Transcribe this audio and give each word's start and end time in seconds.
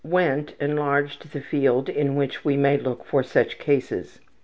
Wendt 0.03 0.53
enlarges 0.59 1.15
the 1.31 1.41
field 1.41 1.87
in 1.87 2.15
which 2.15 2.43
we 2.43 2.57
may 2.57 2.75
look 2.75 3.05
for 3.05 3.21
such 3.21 3.59
cases. 3.59 4.19